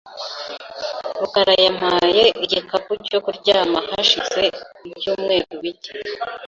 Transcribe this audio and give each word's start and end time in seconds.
rukara 1.21 1.53
yampaye 1.65 2.23
igikapu 2.43 2.91
cyo 3.07 3.19
kuryama 3.23 3.79
hashize 3.89 4.43
ibyumweru 4.87 5.53
bike. 5.63 5.93